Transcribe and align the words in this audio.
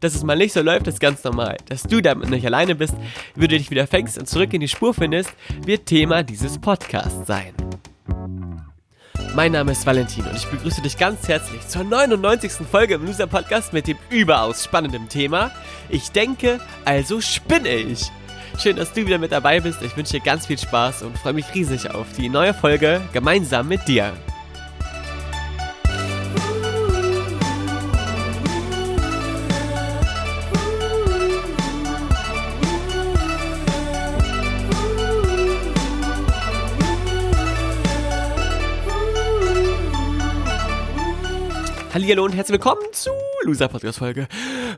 Dass 0.00 0.14
es 0.14 0.22
mal 0.22 0.36
nicht 0.36 0.52
so 0.52 0.62
läuft, 0.62 0.86
ist 0.86 1.00
ganz 1.00 1.22
normal. 1.24 1.56
Dass 1.68 1.82
du 1.82 2.00
damit 2.00 2.30
nicht 2.30 2.46
alleine 2.46 2.74
bist, 2.74 2.94
wie 3.34 3.48
du 3.48 3.58
dich 3.58 3.70
wieder 3.70 3.86
fängst 3.86 4.18
und 4.18 4.28
zurück 4.28 4.52
in 4.52 4.60
die 4.60 4.68
Spur 4.68 4.94
findest, 4.94 5.32
wird 5.64 5.86
Thema 5.86 6.22
dieses 6.22 6.58
Podcasts 6.58 7.26
sein. 7.26 7.54
Mein 9.34 9.52
Name 9.52 9.72
ist 9.72 9.86
Valentin 9.86 10.24
und 10.24 10.36
ich 10.36 10.46
begrüße 10.46 10.82
dich 10.82 10.98
ganz 10.98 11.28
herzlich 11.28 11.66
zur 11.68 11.84
99. 11.84 12.52
Folge 12.68 12.94
im 12.94 13.06
Loser 13.06 13.28
Podcast 13.28 13.72
mit 13.72 13.86
dem 13.86 13.96
überaus 14.10 14.64
spannenden 14.64 15.08
Thema 15.08 15.52
Ich 15.88 16.10
denke, 16.10 16.60
also 16.84 17.20
spinne 17.20 17.74
ich. 17.76 18.10
Schön, 18.58 18.76
dass 18.76 18.92
du 18.92 19.06
wieder 19.06 19.18
mit 19.18 19.32
dabei 19.32 19.60
bist. 19.60 19.82
Ich 19.82 19.96
wünsche 19.96 20.14
dir 20.14 20.20
ganz 20.20 20.46
viel 20.46 20.58
Spaß 20.58 21.02
und 21.02 21.16
freue 21.16 21.32
mich 21.32 21.54
riesig 21.54 21.94
auf 21.94 22.06
die 22.16 22.28
neue 22.28 22.52
Folge 22.52 23.00
gemeinsam 23.12 23.68
mit 23.68 23.86
dir. 23.86 24.12
Hallo 41.92 42.24
und 42.24 42.36
herzlich 42.36 42.52
willkommen 42.52 42.82
zu 42.92 43.10
Loser 43.42 43.66
Podcast 43.66 43.98
Folge 43.98 44.28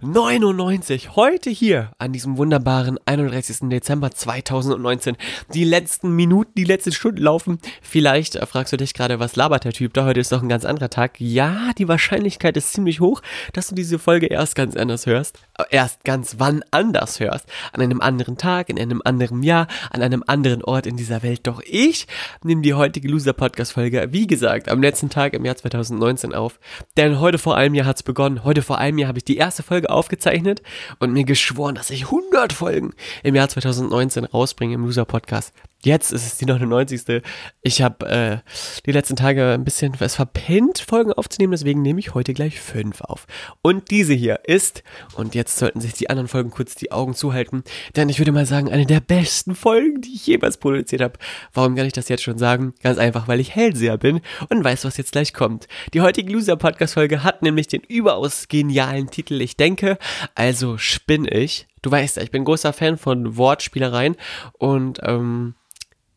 99. 0.04 1.14
Heute 1.14 1.48
hier 1.48 1.92
an 1.96 2.12
diesem 2.12 2.36
wunderbaren 2.36 2.98
31. 3.06 3.68
Dezember 3.68 4.10
2019. 4.10 5.16
Die 5.54 5.62
letzten 5.62 6.16
Minuten, 6.16 6.50
die 6.56 6.64
letzten 6.64 6.90
Stunden 6.90 7.22
laufen. 7.22 7.60
Vielleicht 7.82 8.34
äh, 8.34 8.44
fragst 8.44 8.72
du 8.72 8.76
dich 8.76 8.94
gerade, 8.94 9.20
was 9.20 9.36
labert 9.36 9.62
der 9.62 9.72
Typ 9.72 9.94
da? 9.94 10.04
Heute 10.04 10.18
ist 10.18 10.32
doch 10.32 10.42
ein 10.42 10.48
ganz 10.48 10.64
anderer 10.64 10.90
Tag. 10.90 11.20
Ja, 11.20 11.70
die 11.78 11.86
Wahrscheinlichkeit 11.86 12.56
ist 12.56 12.72
ziemlich 12.72 12.98
hoch, 12.98 13.22
dass 13.52 13.68
du 13.68 13.76
diese 13.76 14.00
Folge 14.00 14.26
erst 14.26 14.56
ganz 14.56 14.74
anders 14.74 15.06
hörst. 15.06 15.38
Äh, 15.56 15.64
erst 15.70 16.02
ganz 16.02 16.34
wann 16.38 16.64
anders 16.72 17.20
hörst. 17.20 17.46
An 17.72 17.80
einem 17.80 18.00
anderen 18.00 18.36
Tag, 18.36 18.70
in 18.70 18.80
einem 18.80 19.02
anderen 19.04 19.44
Jahr, 19.44 19.68
an 19.90 20.02
einem 20.02 20.24
anderen 20.26 20.64
Ort 20.64 20.88
in 20.88 20.96
dieser 20.96 21.22
Welt. 21.22 21.46
Doch 21.46 21.62
ich 21.64 22.08
nehme 22.42 22.62
die 22.62 22.74
heutige 22.74 23.06
Loser 23.06 23.34
Podcast 23.34 23.74
Folge, 23.74 24.08
wie 24.10 24.26
gesagt, 24.26 24.68
am 24.68 24.82
letzten 24.82 25.10
Tag 25.10 25.32
im 25.34 25.44
Jahr 25.44 25.54
2019 25.54 26.34
auf. 26.34 26.58
Denn 26.96 27.20
heute 27.20 27.38
vor 27.38 27.56
einem 27.56 27.76
Jahr 27.76 27.86
hat 27.86 27.96
es 27.96 28.02
begonnen. 28.02 28.42
Heute 28.42 28.62
vor 28.62 28.78
einem 28.78 28.98
Jahr 28.98 29.06
habe 29.06 29.18
ich 29.18 29.24
die 29.24 29.36
erste 29.36 29.62
Folge 29.62 29.91
aufgezeichnet 29.94 30.62
und 30.98 31.12
mir 31.12 31.24
geschworen, 31.24 31.74
dass 31.74 31.90
ich 31.90 32.04
100 32.06 32.52
Folgen 32.52 32.94
im 33.22 33.34
Jahr 33.34 33.48
2019 33.48 34.24
rausbringe 34.24 34.74
im 34.74 34.84
Loser 34.84 35.04
Podcast. 35.04 35.52
Jetzt 35.84 36.12
ist 36.12 36.24
es 36.24 36.36
die 36.36 36.46
99. 36.46 37.22
Ich 37.62 37.82
habe 37.82 38.06
äh, 38.06 38.38
die 38.86 38.92
letzten 38.92 39.16
Tage 39.16 39.50
ein 39.50 39.64
bisschen 39.64 39.94
was 39.98 40.14
verpennt, 40.14 40.78
Folgen 40.78 41.12
aufzunehmen, 41.12 41.50
deswegen 41.50 41.82
nehme 41.82 41.98
ich 41.98 42.14
heute 42.14 42.34
gleich 42.34 42.60
fünf 42.60 43.00
auf. 43.00 43.26
Und 43.62 43.90
diese 43.90 44.14
hier 44.14 44.40
ist, 44.44 44.84
und 45.16 45.34
jetzt 45.34 45.56
sollten 45.56 45.80
sich 45.80 45.94
die 45.94 46.08
anderen 46.08 46.28
Folgen 46.28 46.50
kurz 46.50 46.76
die 46.76 46.92
Augen 46.92 47.14
zuhalten, 47.14 47.64
denn 47.96 48.08
ich 48.08 48.20
würde 48.20 48.30
mal 48.30 48.46
sagen, 48.46 48.70
eine 48.70 48.86
der 48.86 49.00
besten 49.00 49.56
Folgen, 49.56 50.00
die 50.00 50.14
ich 50.14 50.26
jemals 50.26 50.56
produziert 50.56 51.02
habe. 51.02 51.18
Warum 51.52 51.74
kann 51.74 51.86
ich 51.86 51.92
das 51.92 52.08
jetzt 52.08 52.22
schon 52.22 52.38
sagen? 52.38 52.74
Ganz 52.82 52.98
einfach, 52.98 53.26
weil 53.26 53.40
ich 53.40 53.54
Hellseher 53.54 53.98
bin 53.98 54.20
und 54.50 54.62
weiß, 54.62 54.84
was 54.84 54.96
jetzt 54.96 55.12
gleich 55.12 55.34
kommt. 55.34 55.66
Die 55.94 56.00
heutige 56.00 56.32
Loser-Podcast-Folge 56.32 57.24
hat 57.24 57.42
nämlich 57.42 57.66
den 57.66 57.82
überaus 57.82 58.46
genialen 58.46 59.10
Titel 59.10 59.40
Ich 59.40 59.56
denke, 59.56 59.98
also 60.36 60.78
spinn 60.78 61.26
ich. 61.28 61.66
Du 61.82 61.90
weißt 61.90 62.16
ja, 62.16 62.22
ich 62.22 62.30
bin 62.30 62.44
großer 62.44 62.72
Fan 62.72 62.96
von 62.96 63.36
Wortspielereien 63.36 64.14
und 64.58 65.00
ähm, 65.02 65.54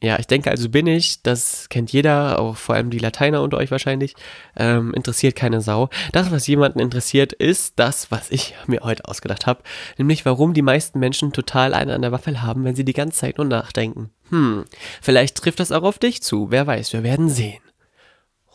ja, 0.06 0.20
ich 0.20 0.28
denke, 0.28 0.52
also 0.52 0.70
bin 0.70 0.86
ich, 0.86 1.24
das 1.24 1.68
kennt 1.70 1.92
jeder, 1.92 2.38
auch 2.38 2.58
vor 2.58 2.76
allem 2.76 2.92
die 2.92 3.00
Lateiner 3.00 3.42
unter 3.42 3.58
euch 3.58 3.72
wahrscheinlich, 3.72 4.14
ähm, 4.56 4.94
interessiert 4.94 5.36
keine 5.36 5.62
Sau. 5.62 5.90
Das, 6.12 6.30
was 6.30 6.46
jemanden 6.46 6.80
interessiert, 6.80 7.34
ist 7.34 7.74
das, 7.78 8.12
was 8.12 8.30
ich 8.30 8.54
mir 8.68 8.82
heute 8.82 9.06
ausgedacht 9.06 9.48
habe, 9.48 9.64
nämlich 9.98 10.24
warum 10.24 10.54
die 10.54 10.62
meisten 10.62 11.00
Menschen 11.00 11.34
total 11.34 11.74
einen 11.74 11.90
an 11.90 12.04
der 12.04 12.12
Waffel 12.12 12.44
haben, 12.44 12.66
wenn 12.66 12.76
sie 12.76 12.86
die 12.86 12.94
ganze 12.94 13.18
Zeit 13.18 13.40
nur 13.40 13.48
nachdenken. 13.48 14.12
Hm, 14.30 14.66
vielleicht 15.02 15.38
trifft 15.38 15.60
das 15.60 15.72
auch 15.72 15.84
auf 15.84 15.98
dich 15.98 16.22
zu, 16.22 16.52
wer 16.52 16.68
weiß, 16.68 16.94
wir 16.94 17.02
werden 17.02 17.28
sehen. 17.28 17.62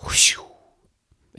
Huschu. 0.02 0.49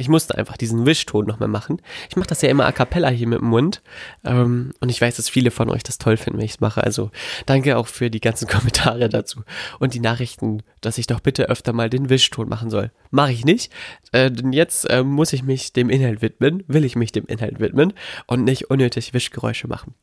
Ich 0.01 0.09
musste 0.09 0.35
einfach 0.35 0.57
diesen 0.57 0.87
Wischton 0.87 1.27
nochmal 1.27 1.47
machen. 1.47 1.79
Ich 2.09 2.15
mache 2.15 2.27
das 2.27 2.41
ja 2.41 2.49
immer 2.49 2.65
a 2.65 2.71
cappella 2.71 3.09
hier 3.09 3.27
mit 3.27 3.39
dem 3.39 3.49
Mund. 3.49 3.83
Ähm, 4.25 4.73
und 4.79 4.89
ich 4.89 4.99
weiß, 4.99 5.15
dass 5.15 5.29
viele 5.29 5.51
von 5.51 5.69
euch 5.69 5.83
das 5.83 5.99
toll 5.99 6.17
finden, 6.17 6.39
wenn 6.39 6.45
ich 6.45 6.53
es 6.53 6.59
mache. 6.59 6.83
Also 6.83 7.11
danke 7.45 7.77
auch 7.77 7.85
für 7.85 8.09
die 8.09 8.19
ganzen 8.19 8.47
Kommentare 8.49 9.09
dazu 9.09 9.43
und 9.79 9.93
die 9.93 9.99
Nachrichten, 9.99 10.63
dass 10.81 10.97
ich 10.97 11.05
doch 11.05 11.19
bitte 11.19 11.49
öfter 11.49 11.71
mal 11.71 11.89
den 11.89 12.09
Wischton 12.09 12.49
machen 12.49 12.71
soll. 12.71 12.91
Mache 13.11 13.31
ich 13.31 13.45
nicht, 13.45 13.71
äh, 14.11 14.31
denn 14.31 14.53
jetzt 14.53 14.89
äh, 14.89 15.03
muss 15.03 15.33
ich 15.33 15.43
mich 15.43 15.71
dem 15.71 15.91
Inhalt 15.91 16.23
widmen, 16.23 16.63
will 16.67 16.83
ich 16.83 16.95
mich 16.95 17.11
dem 17.11 17.27
Inhalt 17.27 17.59
widmen 17.59 17.93
und 18.25 18.43
nicht 18.43 18.71
unnötig 18.71 19.13
Wischgeräusche 19.13 19.67
machen. 19.67 19.93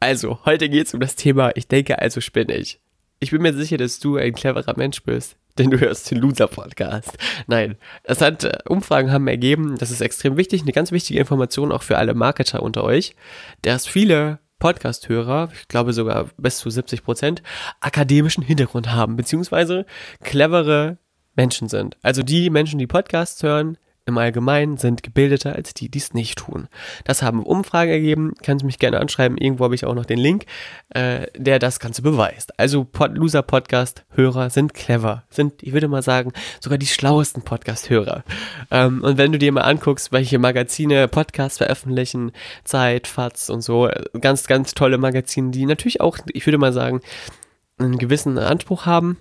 Also, 0.00 0.40
heute 0.44 0.68
geht 0.68 0.86
es 0.86 0.92
um 0.92 1.00
das 1.00 1.16
Thema, 1.16 1.52
ich 1.54 1.66
denke, 1.66 1.98
also 1.98 2.20
spinne 2.20 2.54
ich. 2.56 2.78
Ich 3.20 3.30
bin 3.30 3.40
mir 3.40 3.54
sicher, 3.54 3.78
dass 3.78 4.00
du 4.00 4.16
ein 4.16 4.34
cleverer 4.34 4.76
Mensch 4.76 5.02
bist 5.02 5.36
denn 5.58 5.70
du 5.70 5.80
hörst 5.80 6.10
den 6.10 6.18
Loser-Podcast. 6.18 7.16
Nein, 7.46 7.76
es 8.04 8.20
hat, 8.20 8.44
äh, 8.44 8.58
Umfragen 8.68 9.10
haben 9.12 9.28
ergeben, 9.28 9.76
das 9.78 9.90
ist 9.90 10.00
extrem 10.00 10.36
wichtig, 10.36 10.62
eine 10.62 10.72
ganz 10.72 10.92
wichtige 10.92 11.20
Information 11.20 11.72
auch 11.72 11.82
für 11.82 11.98
alle 11.98 12.14
Marketer 12.14 12.62
unter 12.62 12.84
euch, 12.84 13.14
dass 13.62 13.86
viele 13.86 14.38
Podcast-Hörer, 14.58 15.50
ich 15.52 15.68
glaube 15.68 15.92
sogar 15.92 16.30
bis 16.38 16.58
zu 16.58 16.70
70 16.70 17.04
Prozent, 17.04 17.42
akademischen 17.80 18.42
Hintergrund 18.42 18.92
haben, 18.92 19.16
beziehungsweise 19.16 19.84
clevere 20.22 20.98
Menschen 21.34 21.68
sind. 21.68 21.96
Also 22.02 22.22
die 22.22 22.48
Menschen, 22.48 22.78
die 22.78 22.86
Podcasts 22.86 23.42
hören, 23.42 23.76
im 24.06 24.18
Allgemeinen 24.18 24.76
sind 24.76 25.02
gebildeter 25.02 25.54
als 25.54 25.74
die, 25.74 25.88
die 25.88 25.98
es 25.98 26.14
nicht 26.14 26.38
tun. 26.38 26.68
Das 27.04 27.22
haben 27.22 27.42
Umfragen 27.42 27.90
ergeben, 27.90 28.34
kannst 28.42 28.64
mich 28.64 28.78
gerne 28.78 29.00
anschreiben, 29.00 29.36
irgendwo 29.36 29.64
habe 29.64 29.74
ich 29.74 29.84
auch 29.84 29.94
noch 29.94 30.06
den 30.06 30.18
Link, 30.18 30.46
äh, 30.90 31.26
der 31.36 31.58
das 31.58 31.80
Ganze 31.80 32.02
beweist. 32.02 32.58
Also 32.58 32.84
Pod 32.84 33.16
Loser 33.16 33.42
Podcast 33.42 34.04
Hörer 34.10 34.50
sind 34.50 34.74
clever, 34.74 35.24
sind, 35.28 35.62
ich 35.62 35.72
würde 35.72 35.88
mal 35.88 36.02
sagen, 36.02 36.32
sogar 36.60 36.78
die 36.78 36.86
schlauesten 36.86 37.42
Podcast 37.42 37.90
Hörer. 37.90 38.22
Ähm, 38.70 39.02
und 39.02 39.18
wenn 39.18 39.32
du 39.32 39.38
dir 39.38 39.50
mal 39.50 39.62
anguckst, 39.62 40.12
welche 40.12 40.38
Magazine 40.38 41.08
Podcasts 41.08 41.58
veröffentlichen, 41.58 42.30
Zeit, 42.62 43.08
Fatz 43.08 43.48
und 43.48 43.62
so, 43.62 43.90
ganz, 44.20 44.46
ganz 44.46 44.74
tolle 44.74 44.98
Magazine, 44.98 45.50
die 45.50 45.66
natürlich 45.66 46.00
auch, 46.00 46.18
ich 46.32 46.46
würde 46.46 46.58
mal 46.58 46.72
sagen, 46.72 47.00
einen 47.78 47.98
gewissen 47.98 48.38
Anspruch 48.38 48.86
haben 48.86 49.18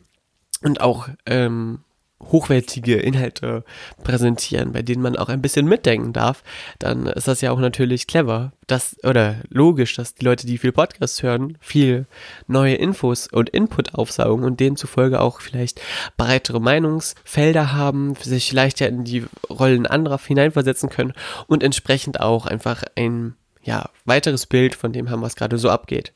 und 0.62 0.79
auch 0.79 1.09
ähm, 1.25 1.79
hochwertige 2.22 2.96
Inhalte 2.96 3.64
präsentieren, 4.03 4.72
bei 4.72 4.81
denen 4.81 5.02
man 5.02 5.18
auch 5.18 5.30
ein 5.30 5.42
bisschen 5.42 5.66
mitdenken 5.68 6.14
darf, 6.14 6.44
dann 6.80 7.08
ist 7.08 7.28
das 7.28 7.42
ja 7.42 7.52
auch 7.52 7.59
natürlich 7.59 8.08
clever, 8.08 8.53
dass, 8.68 8.96
oder 9.03 9.36
logisch, 9.50 9.96
dass 9.96 10.16
die 10.16 10.25
Leute, 10.25 10.48
die 10.48 10.58
viel 10.58 10.72
Podcasts 10.72 11.22
hören, 11.24 11.58
viel 11.59 12.08
neue 12.48 12.75
Infos 12.75 13.28
und 13.28 13.50
Input 13.50 13.96
aufsaugen 13.96 14.46
und 14.46 14.59
denen 14.59 14.78
zufolge 14.78 15.20
auch 15.20 15.42
vielleicht 15.42 15.81
breitere 16.18 16.59
Meinungsfelder 16.59 17.74
haben, 17.74 18.16
sich 18.16 18.52
leichter 18.52 18.88
in 18.88 19.04
die 19.04 19.25
Rollen 19.50 19.86
anderer 19.86 20.20
hineinversetzen 20.20 20.90
können 20.90 21.14
und 21.48 21.64
entsprechend 21.64 22.22
auch 22.22 22.46
einfach 22.46 22.84
ein, 22.96 23.36
ja, 23.62 23.90
weiteres 24.06 24.46
Bild 24.46 24.74
von 24.74 24.94
dem 24.94 25.09
haben, 25.09 25.22
was 25.22 25.36
gerade 25.36 25.58
so 25.58 25.70
abgeht. 25.70 26.14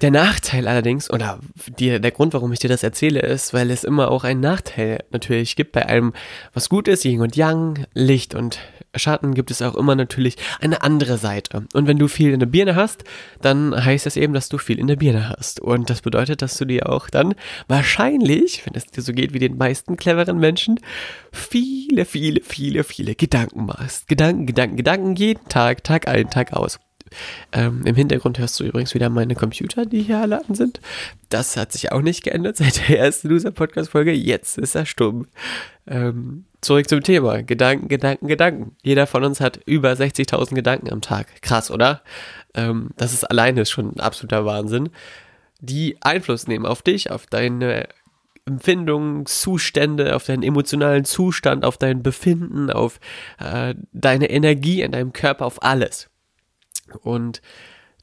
Der 0.00 0.12
Nachteil 0.12 0.68
allerdings, 0.68 1.10
oder 1.10 1.40
die, 1.76 2.00
der 2.00 2.10
Grund, 2.12 2.32
warum 2.32 2.52
ich 2.52 2.60
dir 2.60 2.68
das 2.68 2.84
erzähle, 2.84 3.18
ist, 3.18 3.52
weil 3.52 3.68
es 3.72 3.82
immer 3.82 4.12
auch 4.12 4.22
einen 4.22 4.38
Nachteil 4.38 5.02
natürlich 5.10 5.56
gibt 5.56 5.72
bei 5.72 5.86
allem, 5.86 6.12
was 6.54 6.68
gut 6.68 6.86
ist, 6.86 7.04
Yin 7.04 7.20
und 7.20 7.34
Yang, 7.34 7.84
Licht 7.94 8.36
und 8.36 8.60
Schatten, 8.94 9.34
gibt 9.34 9.50
es 9.50 9.60
auch 9.60 9.74
immer 9.74 9.96
natürlich 9.96 10.36
eine 10.60 10.82
andere 10.82 11.18
Seite. 11.18 11.64
Und 11.72 11.88
wenn 11.88 11.98
du 11.98 12.06
viel 12.06 12.32
in 12.32 12.38
der 12.38 12.46
Birne 12.46 12.76
hast, 12.76 13.02
dann 13.42 13.74
heißt 13.74 14.06
das 14.06 14.16
eben, 14.16 14.34
dass 14.34 14.48
du 14.48 14.58
viel 14.58 14.78
in 14.78 14.86
der 14.86 14.96
Birne 14.96 15.30
hast. 15.30 15.58
Und 15.58 15.90
das 15.90 16.00
bedeutet, 16.00 16.42
dass 16.42 16.56
du 16.56 16.64
dir 16.64 16.88
auch 16.88 17.10
dann 17.10 17.34
wahrscheinlich, 17.66 18.64
wenn 18.66 18.74
es 18.76 18.86
dir 18.86 19.02
so 19.02 19.12
geht 19.12 19.34
wie 19.34 19.40
den 19.40 19.56
meisten 19.56 19.96
cleveren 19.96 20.38
Menschen, 20.38 20.78
viele, 21.32 22.04
viele, 22.04 22.40
viele, 22.44 22.84
viele 22.84 23.16
Gedanken 23.16 23.66
machst. 23.66 24.06
Gedanken, 24.06 24.46
Gedanken, 24.46 24.76
Gedanken, 24.76 25.16
jeden 25.16 25.48
Tag, 25.48 25.82
Tag 25.82 26.06
ein, 26.06 26.30
Tag 26.30 26.52
aus. 26.52 26.78
Ähm, 27.52 27.82
Im 27.84 27.94
Hintergrund 27.94 28.38
hörst 28.38 28.58
du 28.60 28.64
übrigens 28.64 28.94
wieder 28.94 29.08
meine 29.08 29.34
Computer, 29.34 29.86
die 29.86 30.02
hier 30.02 30.18
an 30.18 30.54
sind. 30.54 30.80
Das 31.28 31.56
hat 31.56 31.72
sich 31.72 31.92
auch 31.92 32.02
nicht 32.02 32.24
geändert 32.24 32.56
seit 32.56 32.88
der 32.88 32.98
ersten 32.98 33.28
Loser-Podcast-Folge. 33.28 34.12
Jetzt 34.12 34.58
ist 34.58 34.74
er 34.74 34.86
stumm. 34.86 35.26
Ähm, 35.86 36.44
zurück 36.60 36.88
zum 36.88 37.02
Thema. 37.02 37.42
Gedanken, 37.42 37.88
Gedanken, 37.88 38.26
Gedanken. 38.28 38.76
Jeder 38.82 39.06
von 39.06 39.24
uns 39.24 39.40
hat 39.40 39.60
über 39.66 39.92
60.000 39.92 40.54
Gedanken 40.54 40.92
am 40.92 41.00
Tag. 41.00 41.42
Krass, 41.42 41.70
oder? 41.70 42.02
Ähm, 42.54 42.90
das 42.96 43.12
ist 43.12 43.24
alleine 43.24 43.66
schon 43.66 43.92
ein 43.92 44.00
absoluter 44.00 44.44
Wahnsinn. 44.44 44.90
die 45.60 45.96
Einfluss 46.00 46.46
nehmen 46.46 46.66
auf 46.66 46.82
dich, 46.82 47.10
auf 47.10 47.26
deine 47.26 47.88
Empfindungen, 48.48 49.26
Zustände, 49.26 50.16
auf 50.16 50.24
deinen 50.24 50.42
emotionalen 50.42 51.04
Zustand, 51.04 51.64
auf 51.64 51.76
dein 51.76 52.02
Befinden, 52.02 52.70
auf 52.70 52.98
äh, 53.38 53.74
deine 53.92 54.30
Energie 54.30 54.82
in 54.82 54.92
deinem 54.92 55.12
Körper, 55.12 55.46
auf 55.46 55.62
alles. 55.62 56.08
Und 56.96 57.42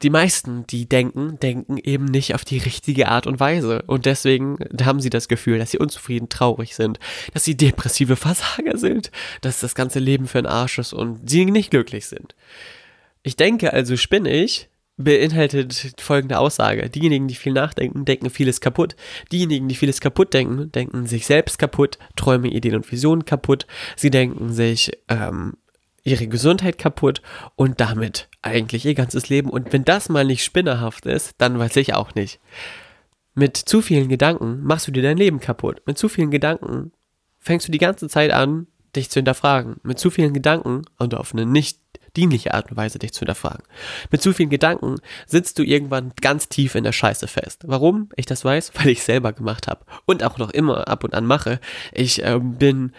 die 0.01 0.09
meisten, 0.09 0.67
die 0.67 0.87
denken, 0.87 1.39
denken 1.39 1.77
eben 1.77 2.05
nicht 2.05 2.35
auf 2.35 2.43
die 2.43 2.57
richtige 2.57 3.07
Art 3.07 3.27
und 3.27 3.39
Weise. 3.39 3.83
Und 3.87 4.05
deswegen 4.05 4.57
haben 4.83 4.99
sie 4.99 5.09
das 5.09 5.27
Gefühl, 5.27 5.57
dass 5.57 5.71
sie 5.71 5.79
unzufrieden, 5.79 6.29
traurig 6.29 6.75
sind, 6.75 6.99
dass 7.33 7.45
sie 7.45 7.55
depressive 7.55 8.15
Versager 8.15 8.77
sind, 8.77 9.11
dass 9.41 9.61
das 9.61 9.75
ganze 9.75 9.99
Leben 9.99 10.27
für 10.27 10.39
ein 10.39 10.45
Arsch 10.45 10.79
ist 10.79 10.93
und 10.93 11.29
sie 11.29 11.45
nicht 11.45 11.71
glücklich 11.71 12.07
sind. 12.07 12.35
Ich 13.23 13.35
denke 13.35 13.73
also 13.73 13.95
spinnig, 13.95 14.69
beinhaltet 14.97 15.95
folgende 15.99 16.39
Aussage. 16.39 16.89
Diejenigen, 16.89 17.27
die 17.27 17.35
viel 17.35 17.53
nachdenken, 17.53 18.05
denken 18.05 18.29
vieles 18.29 18.61
kaputt. 18.61 18.95
Diejenigen, 19.31 19.67
die 19.67 19.75
vieles 19.75 19.99
kaputt 19.99 20.33
denken, 20.33 20.71
denken 20.71 21.05
sich 21.05 21.25
selbst 21.25 21.57
kaputt, 21.57 21.97
Träume, 22.15 22.49
Ideen 22.49 22.75
und 22.75 22.91
Visionen 22.91 23.25
kaputt. 23.25 23.65
Sie 23.95 24.09
denken 24.09 24.53
sich 24.53 24.91
ähm, 25.09 25.53
ihre 26.03 26.27
Gesundheit 26.27 26.77
kaputt 26.77 27.21
und 27.55 27.81
damit 27.81 28.29
eigentlich 28.45 28.85
ihr 28.85 28.95
ganzes 28.95 29.29
Leben. 29.29 29.49
Und 29.49 29.73
wenn 29.73 29.83
das 29.83 30.09
mal 30.09 30.23
nicht 30.23 30.43
spinnerhaft 30.43 31.05
ist, 31.05 31.33
dann 31.39 31.57
weiß 31.57 31.75
ich 31.77 31.93
auch 31.93 32.15
nicht. 32.15 32.39
Mit 33.33 33.57
zu 33.57 33.81
vielen 33.81 34.07
Gedanken 34.07 34.63
machst 34.63 34.87
du 34.87 34.91
dir 34.91 35.03
dein 35.03 35.17
Leben 35.17 35.39
kaputt. 35.39 35.81
Mit 35.85 35.97
zu 35.97 36.07
vielen 36.07 36.31
Gedanken 36.31 36.93
fängst 37.39 37.67
du 37.67 37.71
die 37.71 37.79
ganze 37.79 38.07
Zeit 38.07 38.31
an, 38.31 38.67
dich 38.95 39.09
zu 39.09 39.19
hinterfragen. 39.19 39.77
Mit 39.83 39.99
zu 39.99 40.09
vielen 40.09 40.33
Gedanken 40.33 40.83
und 40.97 41.15
auf 41.15 41.33
eine 41.33 41.45
nicht 41.45 41.79
dienliche 42.15 42.53
Art 42.53 42.71
und 42.71 42.77
Weise 42.77 42.99
dich 42.99 43.13
zu 43.13 43.19
hinterfragen. 43.19 43.63
Mit 44.09 44.21
zu 44.21 44.31
vielen 44.31 44.49
Gedanken 44.49 44.95
sitzt 45.25 45.59
du 45.59 45.63
irgendwann 45.63 46.13
ganz 46.21 46.47
tief 46.47 46.75
in 46.75 46.85
der 46.85 46.93
Scheiße 46.93 47.27
fest. 47.27 47.63
Warum 47.65 48.09
ich 48.15 48.25
das 48.25 48.45
weiß? 48.45 48.71
Weil 48.75 48.89
ich 48.89 49.03
selber 49.03 49.33
gemacht 49.33 49.67
habe 49.67 49.85
und 50.05 50.23
auch 50.23 50.37
noch 50.37 50.51
immer 50.51 50.87
ab 50.87 51.03
und 51.03 51.13
an 51.13 51.25
mache. 51.25 51.59
Ich 51.91 52.23
äh, 52.23 52.39
bin 52.39 52.93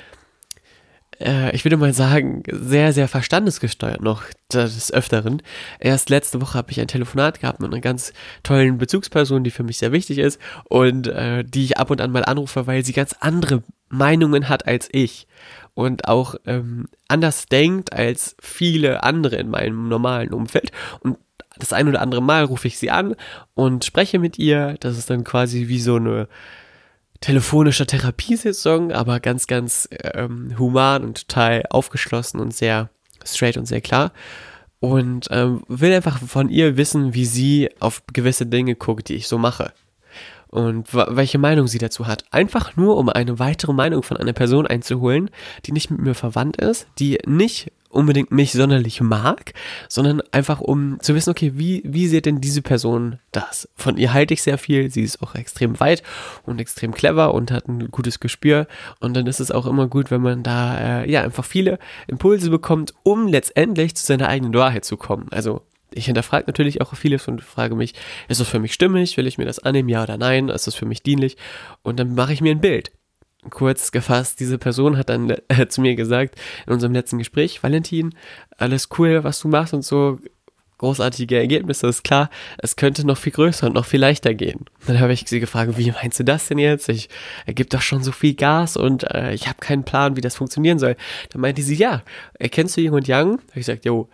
äh, 1.21 1.55
ich 1.55 1.65
würde 1.65 1.77
mal 1.77 1.93
sagen, 1.93 2.43
sehr, 2.51 2.93
sehr 2.93 3.09
verstandesgesteuert 3.09 4.01
noch 4.01 4.25
des 4.53 4.93
Öfteren. 4.93 5.43
Erst 5.79 6.11
letzte 6.11 6.41
Woche 6.41 6.59
habe 6.59 6.71
ich 6.71 6.81
ein 6.81 6.89
Telefonat 6.89 7.41
gehabt 7.41 7.61
mit 7.61 7.73
einer 7.73 7.81
ganz 7.81 8.13
tollen 8.43 8.79
Bezugsperson, 8.79 9.45
die 9.45 9.51
für 9.51 9.63
mich 9.63 9.79
sehr 9.79 9.93
wichtig 9.93 10.19
ist 10.19 10.41
und 10.65 11.07
äh, 11.09 11.45
die 11.45 11.65
ich 11.65 11.79
ab 11.79 11.91
und 11.91 12.01
an 12.01 12.13
mal 12.13 12.25
anrufe, 12.25 12.67
weil 12.67 12.85
sie 12.85 12.93
ganz 12.93 13.15
andere 13.21 13.63
Meinungen 13.89 14.49
hat 14.49 14.67
als 14.67 14.89
ich 14.93 15.27
und 15.75 16.09
auch 16.09 16.35
ähm, 16.47 16.89
anders 17.09 17.47
denkt 17.47 17.93
als 17.93 18.37
viele 18.41 19.03
andere 19.03 19.37
in 19.37 19.51
meinem 19.51 19.89
normalen 19.89 20.33
Umfeld. 20.33 20.73
Und 21.01 21.19
das 21.59 21.73
ein 21.73 21.89
oder 21.89 22.01
andere 22.01 22.23
Mal 22.23 22.45
rufe 22.45 22.69
ich 22.69 22.79
sie 22.79 22.91
an 22.91 23.15
und 23.55 23.85
spreche 23.85 24.19
mit 24.19 24.39
ihr. 24.39 24.77
Das 24.81 24.99
ist 24.99 25.11
dann 25.11 25.25
quasi 25.25 25.69
wie 25.69 25.81
so 25.81 25.97
eine 25.97 26.29
telefonische 27.21 27.87
Therapiesitzung, 27.87 28.93
aber 28.93 29.21
ganz, 29.21 29.47
ganz 29.47 29.89
ähm, 30.15 30.59
human 30.59 31.05
und 31.05 31.29
total 31.29 31.65
aufgeschlossen 31.71 32.41
und 32.41 32.55
sehr 32.55 32.91
straight 33.25 33.57
und 33.57 33.67
sehr 33.67 33.81
klar. 33.81 34.13
Und 34.81 35.29
ähm, 35.31 35.63
will 35.69 35.93
einfach 35.93 36.19
von 36.21 36.49
ihr 36.49 36.77
wissen, 36.77 37.15
wie 37.15 37.25
sie 37.25 37.71
auf 37.81 38.03
gewisse 38.13 38.47
Dinge 38.47 38.75
guckt, 38.75 39.09
die 39.09 39.15
ich 39.15 39.27
so 39.27 39.39
mache 39.39 39.73
und 40.49 40.95
welche 40.95 41.39
Meinung 41.39 41.67
sie 41.67 41.79
dazu 41.79 42.07
hat. 42.07 42.25
Einfach 42.31 42.77
nur, 42.77 42.97
um 42.97 43.09
eine 43.09 43.39
weitere 43.39 43.73
Meinung 43.73 44.03
von 44.03 44.17
einer 44.17 44.33
Person 44.33 44.67
einzuholen, 44.67 45.31
die 45.65 45.73
nicht 45.73 45.91
mit 45.91 46.01
mir 46.01 46.15
verwandt 46.15 46.57
ist, 46.57 46.87
die 46.99 47.19
nicht 47.27 47.73
unbedingt 47.96 48.31
mich 48.31 48.52
sonderlich 48.52 49.00
mag, 49.00 49.54
sondern 49.88 50.22
einfach 50.32 50.60
um 50.60 50.98
zu 51.00 51.14
wissen, 51.14 51.31
okay, 51.31 51.52
wie, 51.54 51.82
wie 51.84 52.06
sieht 52.06 52.26
denn 52.26 52.40
diese 52.40 52.62
Person 52.62 53.19
das? 53.32 53.69
Von 53.75 53.96
ihr 53.96 54.12
halte 54.12 54.34
ich 54.34 54.43
sehr 54.43 54.58
viel, 54.58 54.90
sie 54.90 55.02
ist 55.02 55.22
auch 55.22 55.34
extrem 55.34 55.81
weit 55.81 56.02
und 56.44 56.60
extrem 56.60 56.93
clever 56.93 57.34
und 57.34 57.50
hat 57.50 57.69
ein 57.69 57.90
gutes 57.90 58.20
Gespür 58.20 58.66
und 59.00 59.14
dann 59.14 59.26
ist 59.26 59.40
es 59.40 59.50
auch 59.50 59.66
immer 59.66 59.88
gut, 59.88 60.10
wenn 60.10 60.22
man 60.22 60.43
da 60.43 61.02
äh, 61.02 61.10
ja 61.10 61.22
einfach 61.22 61.44
viele 61.44 61.78
Impulse 62.06 62.50
bekommt, 62.50 62.94
um 63.02 63.26
letztendlich 63.28 63.96
zu 63.96 64.06
seiner 64.06 64.28
eigenen 64.28 64.54
Wahrheit 64.54 64.84
zu 64.84 64.96
kommen. 64.96 65.28
Also 65.31 65.62
ich 65.96 66.06
hinterfrage 66.06 66.44
natürlich 66.46 66.81
auch 66.81 66.94
vieles 66.94 67.26
und 67.28 67.43
frage 67.43 67.75
mich, 67.75 67.94
ist 68.28 68.40
das 68.40 68.48
für 68.48 68.58
mich 68.58 68.75
stimmig? 68.75 69.16
Will 69.16 69.26
ich 69.26 69.38
mir 69.38 69.46
das 69.46 69.58
annehmen? 69.58 69.88
Ja 69.88 70.02
oder 70.02 70.19
nein? 70.19 70.48
Ist 70.48 70.66
das 70.66 70.75
für 70.75 70.87
mich 70.87 71.02
dienlich? 71.02 71.37
Und 71.82 71.98
dann 71.98 72.14
mache 72.14 72.32
ich 72.32 72.40
mir 72.40 72.50
ein 72.50 72.60
Bild. 72.60 72.90
Kurz 73.50 73.93
gefasst, 73.93 74.40
diese 74.40 74.58
Person 74.58 74.96
hat 74.96 75.08
dann 75.08 75.31
äh, 75.48 75.66
zu 75.69 75.81
mir 75.81 75.94
gesagt, 75.94 76.37
in 76.66 76.72
unserem 76.72 76.93
letzten 76.93 77.19
Gespräch, 77.19 77.62
Valentin, 77.62 78.14
alles 78.56 78.88
cool, 78.98 79.25
was 79.25 79.40
du 79.40 79.48
machst 79.48 79.75
und 79.75 79.82
so, 79.82 80.19
großartige 80.78 81.38
Ergebnisse, 81.38 81.87
ist 81.87 82.04
klar, 82.04 82.31
es 82.58 82.76
könnte 82.76 83.06
noch 83.06 83.16
viel 83.16 83.32
größer 83.32 83.66
und 83.66 83.75
noch 83.75 83.87
viel 83.87 84.00
leichter 84.00 84.34
gehen. 84.34 84.66
Dann 84.87 85.00
habe 85.00 85.12
ich 85.12 85.26
sie 85.26 85.40
gefragt, 85.40 85.78
wie 85.78 85.90
meinst 85.90 86.20
du 86.20 86.25
das 86.25 86.48
denn 86.48 86.58
jetzt? 86.58 86.88
Ich 86.88 87.08
ergibt 87.46 87.72
doch 87.72 87.81
schon 87.81 88.02
so 88.02 88.12
viel 88.12 88.34
Gas 88.34 88.76
und 88.76 89.04
äh, 89.10 89.32
ich 89.32 89.48
habe 89.48 89.58
keinen 89.58 89.84
Plan, 89.84 90.16
wie 90.16 90.20
das 90.20 90.37
funktionieren 90.37 90.78
soll. 90.78 90.96
Dann 91.31 91.40
meinte 91.40 91.62
sie, 91.62 91.76
ja, 91.76 92.02
erkennst 92.34 92.76
du 92.76 92.82
Yin 92.82 92.93
und 92.93 93.08
Yang? 93.08 93.32
Habe 93.32 93.43
ich 93.50 93.66
gesagt, 93.66 93.84
jo, 93.84 94.08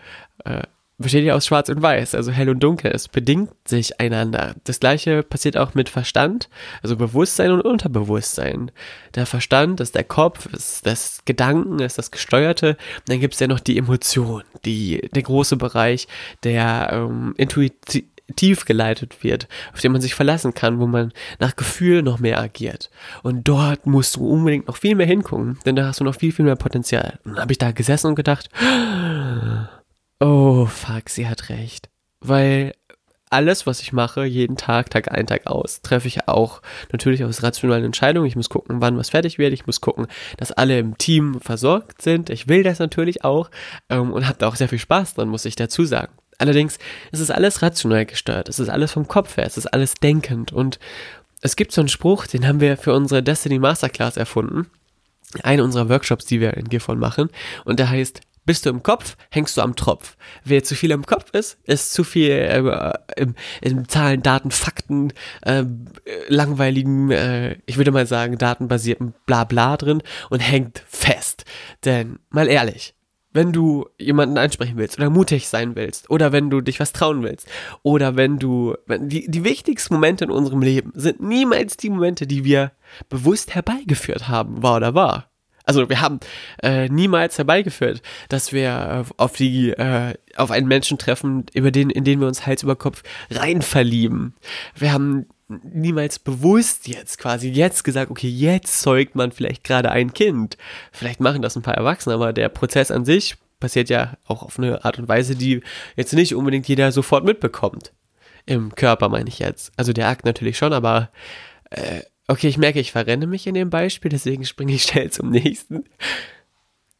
äh, 0.45 0.63
besteht 1.03 1.25
ja 1.25 1.35
aus 1.35 1.47
Schwarz 1.47 1.69
und 1.69 1.83
Weiß, 1.83 2.15
also 2.15 2.33
hell 2.33 2.49
und 2.49 2.61
dunkel. 2.61 2.91
Es 2.93 3.09
bedingt 3.09 3.51
sich 3.67 4.01
einander. 4.01 4.55
Das 4.65 4.81
gleiche 4.81 5.23
passiert 5.23 5.57
auch 5.57 5.75
mit 5.75 5.89
Verstand, 5.89 6.49
also 6.83 6.97
Bewusstsein 6.97 7.51
und 7.51 7.61
Unterbewusstsein. 7.61 8.71
Der 9.15 9.27
Verstand 9.27 9.81
ist 9.81 9.95
der 9.95 10.05
Kopf, 10.05 10.47
ist 10.53 10.87
das 10.87 11.23
Gedanken, 11.25 11.81
ist 11.81 11.99
das 11.99 12.11
Gesteuerte. 12.11 12.71
Und 12.71 13.09
dann 13.09 13.21
gibt 13.21 13.35
es 13.35 13.41
ja 13.41 13.47
noch 13.47 13.61
die 13.61 13.77
Emotion, 13.77 14.43
die, 14.65 15.09
der 15.15 15.23
große 15.23 15.57
Bereich, 15.57 16.09
der 16.45 16.91
ähm, 16.93 17.35
intuitiv 17.37 18.65
geleitet 18.65 19.23
wird, 19.23 19.49
auf 19.75 19.81
den 19.81 19.93
man 19.93 20.01
sich 20.01 20.15
verlassen 20.15 20.55
kann, 20.55 20.81
wo 20.81 20.87
man 20.87 21.13
nach 21.39 21.57
Gefühl 21.57 22.03
noch 22.03 22.19
mehr 22.19 22.41
agiert. 22.41 22.91
Und 23.23 23.47
dort 23.49 23.87
musst 23.87 24.17
du 24.17 24.27
unbedingt 24.27 24.69
noch 24.69 24.77
viel 24.77 24.95
mehr 24.95 25.07
hingucken, 25.07 25.59
denn 25.67 25.77
da 25.77 25.87
hast 25.87 26.01
du 26.01 26.05
noch 26.05 26.15
viel, 26.15 26.33
viel 26.33 26.45
mehr 26.45 26.57
Potenzial. 26.57 27.19
Und 27.25 27.33
dann 27.33 27.43
habe 27.43 27.53
ich 27.53 27.59
da 27.59 27.73
gesessen 27.73 28.09
und 28.09 28.15
gedacht, 28.15 28.49
Oh, 30.23 30.67
fuck, 30.67 31.09
sie 31.09 31.27
hat 31.27 31.49
recht. 31.49 31.91
Weil 32.21 32.75
alles, 33.29 33.67
was 33.67 33.81
ich 33.81 33.93
mache, 33.93 34.25
jeden 34.25 34.57
Tag, 34.57 34.89
Tag 34.89 35.11
ein, 35.11 35.27
Tag 35.27 35.49
aus, 35.49 35.83
treffe 35.83 36.07
ich 36.07 36.29
auch 36.29 36.63
natürlich 36.93 37.25
aus 37.25 37.43
rationalen 37.43 37.87
Entscheidungen. 37.87 38.29
Ich 38.29 38.37
muss 38.37 38.49
gucken, 38.49 38.81
wann 38.81 38.97
was 38.97 39.11
fertig 39.11 39.39
wird. 39.39 39.53
Ich 39.53 39.67
muss 39.67 39.81
gucken, 39.81 40.07
dass 40.37 40.53
alle 40.53 40.79
im 40.79 40.97
Team 40.97 41.41
versorgt 41.41 42.03
sind. 42.03 42.31
Ich 42.31 42.47
will 42.47 42.63
das 42.63 42.79
natürlich 42.79 43.25
auch 43.25 43.51
ähm, 43.89 44.13
und 44.13 44.29
habe 44.29 44.39
da 44.39 44.47
auch 44.47 44.55
sehr 44.55 44.69
viel 44.69 44.79
Spaß 44.79 45.15
dran, 45.15 45.29
muss 45.29 45.45
ich 45.45 45.57
dazu 45.57 45.85
sagen. 45.85 46.13
Allerdings 46.39 46.79
ist 47.11 47.19
es 47.19 47.33
alles 47.33 47.61
rational 47.61 48.07
gesteuert. 48.07 48.49
Es 48.49 48.61
ist 48.61 48.69
alles 48.69 48.93
vom 48.93 49.09
Kopf 49.09 49.37
her. 49.37 49.47
Es 49.47 49.59
ist 49.59 49.67
alles 49.67 49.95
denkend. 49.95 50.53
Und 50.53 50.79
es 51.41 51.57
gibt 51.57 51.73
so 51.73 51.81
einen 51.81 51.89
Spruch, 51.89 52.29
den 52.29 52.47
haben 52.47 52.61
wir 52.61 52.77
für 52.77 52.95
unsere 52.95 53.25
Destiny 53.25 53.59
Masterclass 53.59 54.17
erfunden. 54.17 54.71
Eine 55.43 55.65
unserer 55.65 55.89
Workshops, 55.89 56.27
die 56.27 56.41
wir 56.41 56.57
in 56.57 56.69
Gifhorn 56.69 57.01
machen. 57.01 57.29
Und 57.65 57.81
der 57.81 57.91
heißt 57.91 58.21
bist 58.45 58.67
du 58.67 58.71
im 58.71 58.83
Kopf, 58.83 59.17
hängst 59.31 59.57
du 59.57 59.63
am 59.63 59.77
Tropf. 59.77 60.17
Wer 60.45 60.65
zu 60.65 60.75
viel 60.75 60.91
im 60.91 61.07
Kopf 61.07 61.31
ist, 61.33 61.59
ist 61.65 61.93
zu 61.93 62.05
viel 62.05 62.31
äh, 62.31 62.93
im, 63.17 63.35
im 63.61 63.89
Zahlen, 63.89 64.23
Daten, 64.23 64.51
Fakten, 64.51 65.13
äh, 65.43 65.65
langweiligen, 66.29 67.11
äh, 67.11 67.57
ich 67.67 67.77
würde 67.77 67.93
mal 67.93 68.07
sagen, 68.07 68.39
datenbasierten 68.39 69.15
Blabla 69.27 69.77
drin 69.77 70.03
und 70.31 70.41
hängt 70.41 70.83
fest. 70.89 71.45
Denn, 71.85 72.19
mal 72.31 72.49
ehrlich, 72.49 72.95
wenn 73.33 73.53
du 73.53 73.87
jemanden 73.99 74.39
ansprechen 74.39 74.77
willst 74.77 74.99
oder 74.99 75.11
mutig 75.11 75.49
sein 75.49 75.75
willst 75.75 76.11
oder 76.11 76.33
wenn 76.33 76.51
du 76.51 76.61
dich 76.61 76.81
was 76.81 76.93
trauen 76.93 77.23
willst 77.23 77.49
oder 77.83 78.17
wenn 78.17 78.39
du, 78.39 78.75
wenn 78.87 79.09
die, 79.09 79.31
die 79.31 79.45
wichtigsten 79.45 79.95
Momente 79.95 80.25
in 80.25 80.31
unserem 80.31 80.63
Leben 80.63 80.93
sind 80.95 81.21
niemals 81.21 81.77
die 81.77 81.91
Momente, 81.91 82.27
die 82.27 82.45
wir 82.45 82.73
bewusst 83.09 83.55
herbeigeführt 83.55 84.29
haben, 84.29 84.63
war 84.63 84.77
oder 84.77 84.95
war. 84.95 85.32
Also 85.65 85.89
wir 85.89 86.01
haben 86.01 86.21
äh, 86.63 86.89
niemals 86.89 87.39
herbeigeführt, 87.39 88.03
dass 88.29 88.53
wir 88.53 89.05
äh, 89.09 89.13
auf 89.17 89.35
die 89.35 89.71
äh, 89.71 90.15
auf 90.37 90.51
einen 90.51 90.67
Menschen 90.67 90.99
treffen, 90.99 91.47
über 91.55 91.71
den 91.71 91.91
in 91.91 92.05
den 92.05 92.21
wir 92.21 92.27
uns 92.27 92.47
Hals 92.47 92.63
über 92.63 92.77
Kopf 92.77 93.03
rein 93.31 93.63
verlieben. 93.63 94.35
Wir 94.75 94.93
haben 94.93 95.27
niemals 95.63 96.19
bewusst 96.19 96.89
jetzt 96.89 97.19
quasi 97.19 97.51
jetzt 97.51 97.83
gesagt, 97.85 98.11
okay, 98.11 98.29
jetzt 98.29 98.81
zeugt 98.81 99.15
man 99.15 99.33
vielleicht 99.33 99.65
gerade 99.65 99.91
ein 99.91 100.13
Kind. 100.13 100.57
Vielleicht 100.93 101.21
machen 101.21 101.43
das 101.43 101.57
ein 101.57 101.63
paar 101.63 101.75
Erwachsene, 101.75 102.15
aber 102.15 102.33
der 102.33 102.49
Prozess 102.49 102.91
an 102.91 103.05
sich 103.05 103.37
passiert 103.61 103.91
ja 103.91 104.15
auch 104.27 104.43
auf 104.43 104.59
eine 104.59 104.85
Art 104.85 104.99
und 104.99 105.09
Weise, 105.09 105.37
die 105.37 105.63
jetzt 105.97 106.13
nicht 106.15 106.35
unbedingt 106.35 106.69
jeder 106.69 106.91
sofort 106.91 107.25
mitbekommt. 107.25 107.93
Im 108.45 108.75
Körper 108.75 109.09
meine 109.09 109.29
ich 109.29 109.39
jetzt. 109.39 109.73
Also 109.77 109.93
der 109.93 110.09
Akt 110.09 110.25
natürlich 110.25 110.59
schon, 110.59 110.73
aber 110.73 111.11
äh, 111.71 112.01
Okay, 112.33 112.49
ich 112.49 112.57
merke, 112.57 112.81
ich 112.81 112.93
verrenne 112.93 113.27
mich 113.27 113.47
in 113.47 113.53
dem 113.53 113.69
Beispiel, 113.69 114.09
deswegen 114.09 114.47
springe 114.47 114.73
ich 114.73 114.85
schnell 114.85 115.11
zum 115.11 115.29
nächsten. 115.29 115.85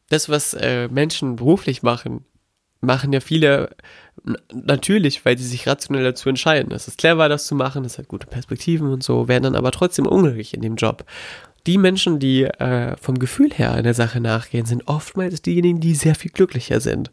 Das, 0.09 0.29
was 0.29 0.53
äh, 0.53 0.89
Menschen 0.89 1.37
beruflich 1.37 1.81
machen, 1.81 2.23
machen 2.81 3.11
ja 3.11 3.19
viele 3.19 3.75
natürlich, 4.53 5.25
weil 5.25 5.35
sie 5.39 5.47
sich 5.47 5.65
rationell 5.65 6.03
dazu 6.03 6.29
entscheiden. 6.29 6.71
Es 6.71 6.87
ist 6.87 6.99
clever, 6.99 7.29
das 7.29 7.47
zu 7.47 7.55
machen, 7.55 7.83
es 7.83 7.97
hat 7.97 8.09
gute 8.09 8.27
Perspektiven 8.27 8.91
und 8.91 9.01
so, 9.01 9.27
werden 9.27 9.45
dann 9.45 9.55
aber 9.55 9.71
trotzdem 9.71 10.05
unglücklich 10.05 10.53
in 10.53 10.61
dem 10.61 10.75
Job. 10.75 11.03
Die 11.65 11.79
Menschen, 11.79 12.19
die 12.19 12.43
äh, 12.43 12.95
vom 12.97 13.17
Gefühl 13.17 13.49
her 13.55 13.71
einer 13.71 13.95
Sache 13.95 14.19
nachgehen, 14.19 14.67
sind 14.67 14.87
oftmals 14.87 15.41
diejenigen, 15.41 15.79
die 15.79 15.95
sehr 15.95 16.13
viel 16.13 16.29
glücklicher 16.29 16.79
sind. 16.79 17.09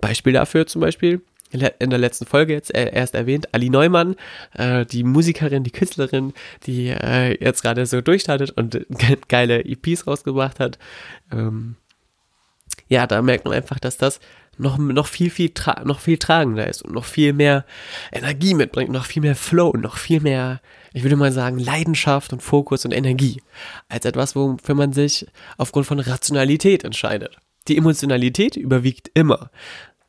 Beispiel 0.00 0.32
dafür 0.32 0.66
zum 0.66 0.80
Beispiel 0.80 1.22
in 1.50 1.90
der 1.90 1.98
letzten 1.98 2.26
Folge 2.26 2.52
jetzt 2.52 2.74
erst 2.74 3.14
erwähnt, 3.14 3.54
Ali 3.54 3.70
Neumann, 3.70 4.16
äh, 4.54 4.84
die 4.84 5.04
Musikerin, 5.04 5.64
die 5.64 5.70
Künstlerin, 5.70 6.34
die 6.66 6.88
äh, 6.88 7.42
jetzt 7.42 7.62
gerade 7.62 7.86
so 7.86 8.00
durchstartet 8.00 8.50
und 8.50 8.86
geile 9.28 9.64
EPs 9.64 10.06
rausgebracht 10.06 10.60
hat. 10.60 10.78
Ähm, 11.32 11.76
ja, 12.88 13.06
da 13.06 13.22
merkt 13.22 13.44
man 13.44 13.54
einfach, 13.54 13.78
dass 13.78 13.96
das 13.96 14.20
noch, 14.58 14.78
noch 14.78 15.06
viel, 15.06 15.30
viel, 15.30 15.52
noch 15.84 16.00
viel 16.00 16.18
tragender 16.18 16.66
ist 16.66 16.82
und 16.82 16.94
noch 16.94 17.04
viel 17.04 17.32
mehr 17.32 17.64
Energie 18.12 18.54
mitbringt, 18.54 18.90
noch 18.90 19.04
viel 19.04 19.22
mehr 19.22 19.36
Flow, 19.36 19.72
noch 19.76 19.96
viel 19.96 20.20
mehr, 20.20 20.60
ich 20.92 21.02
würde 21.02 21.16
mal 21.16 21.32
sagen, 21.32 21.58
Leidenschaft 21.58 22.32
und 22.32 22.42
Fokus 22.42 22.84
und 22.84 22.92
Energie, 22.92 23.42
als 23.88 24.04
etwas, 24.04 24.34
wofür 24.34 24.74
man 24.74 24.92
sich 24.92 25.26
aufgrund 25.58 25.86
von 25.86 26.00
Rationalität 26.00 26.84
entscheidet. 26.84 27.36
Die 27.68 27.76
Emotionalität 27.76 28.56
überwiegt 28.56 29.10
immer. 29.14 29.50